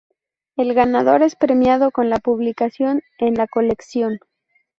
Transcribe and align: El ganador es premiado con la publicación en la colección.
El 0.55 0.73
ganador 0.73 1.21
es 1.21 1.35
premiado 1.35 1.91
con 1.91 2.09
la 2.09 2.17
publicación 2.17 3.03
en 3.19 3.35
la 3.35 3.45
colección. 3.47 4.17